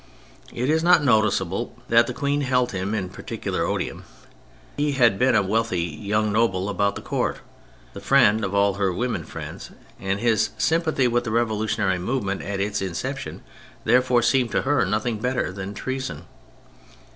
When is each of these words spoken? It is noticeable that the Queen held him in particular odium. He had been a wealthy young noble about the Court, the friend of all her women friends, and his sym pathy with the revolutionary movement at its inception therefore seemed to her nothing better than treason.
It 0.51 0.67
is 0.67 0.83
noticeable 0.83 1.75
that 1.89 2.07
the 2.07 2.13
Queen 2.15 2.41
held 2.41 2.71
him 2.71 2.95
in 2.95 3.09
particular 3.09 3.67
odium. 3.67 4.03
He 4.77 4.93
had 4.93 5.19
been 5.19 5.35
a 5.35 5.43
wealthy 5.43 5.83
young 5.83 6.31
noble 6.33 6.69
about 6.69 6.95
the 6.95 7.03
Court, 7.03 7.37
the 7.93 8.01
friend 8.01 8.43
of 8.43 8.55
all 8.55 8.73
her 8.73 8.91
women 8.91 9.25
friends, 9.25 9.69
and 9.99 10.19
his 10.19 10.49
sym 10.57 10.81
pathy 10.81 11.07
with 11.07 11.23
the 11.25 11.29
revolutionary 11.29 11.99
movement 11.99 12.41
at 12.41 12.59
its 12.59 12.81
inception 12.81 13.43
therefore 13.83 14.23
seemed 14.23 14.49
to 14.53 14.63
her 14.63 14.87
nothing 14.87 15.19
better 15.19 15.51
than 15.51 15.75
treason. 15.75 16.23